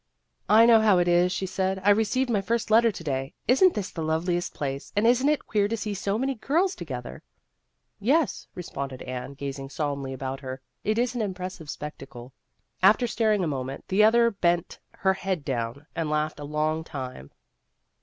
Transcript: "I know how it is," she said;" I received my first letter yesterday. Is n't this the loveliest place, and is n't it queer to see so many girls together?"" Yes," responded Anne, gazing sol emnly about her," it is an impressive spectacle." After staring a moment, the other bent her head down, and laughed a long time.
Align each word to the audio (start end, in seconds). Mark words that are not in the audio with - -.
"I 0.49 0.65
know 0.65 0.81
how 0.81 0.97
it 0.97 1.07
is," 1.07 1.31
she 1.31 1.45
said;" 1.45 1.79
I 1.85 1.91
received 1.91 2.31
my 2.31 2.41
first 2.41 2.71
letter 2.71 2.87
yesterday. 2.87 3.35
Is 3.47 3.61
n't 3.63 3.75
this 3.75 3.91
the 3.91 4.01
loveliest 4.01 4.51
place, 4.51 4.91
and 4.95 5.05
is 5.05 5.23
n't 5.23 5.29
it 5.29 5.45
queer 5.45 5.67
to 5.67 5.77
see 5.77 5.93
so 5.93 6.17
many 6.17 6.33
girls 6.33 6.73
together?"" 6.73 7.21
Yes," 7.99 8.47
responded 8.55 9.03
Anne, 9.03 9.35
gazing 9.35 9.69
sol 9.69 9.95
emnly 9.95 10.11
about 10.15 10.39
her," 10.39 10.59
it 10.83 10.97
is 10.97 11.13
an 11.13 11.21
impressive 11.21 11.69
spectacle." 11.69 12.33
After 12.81 13.05
staring 13.05 13.43
a 13.43 13.47
moment, 13.47 13.87
the 13.89 14.03
other 14.03 14.31
bent 14.31 14.79
her 14.93 15.13
head 15.13 15.45
down, 15.45 15.85
and 15.95 16.09
laughed 16.09 16.39
a 16.39 16.45
long 16.45 16.83
time. 16.83 17.29